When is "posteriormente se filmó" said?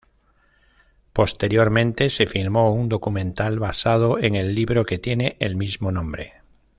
1.13-2.73